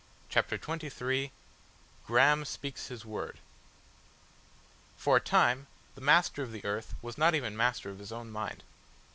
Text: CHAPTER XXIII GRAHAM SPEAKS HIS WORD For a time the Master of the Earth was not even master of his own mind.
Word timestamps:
CHAPTER 0.29 0.57
XXIII 0.57 1.31
GRAHAM 2.07 2.45
SPEAKS 2.45 2.87
HIS 2.87 3.05
WORD 3.05 3.37
For 4.97 5.17
a 5.17 5.21
time 5.21 5.67
the 5.93 6.01
Master 6.01 6.41
of 6.41 6.51
the 6.51 6.65
Earth 6.65 6.95
was 7.03 7.19
not 7.19 7.35
even 7.35 7.55
master 7.55 7.91
of 7.91 7.99
his 7.99 8.11
own 8.11 8.31
mind. 8.31 8.63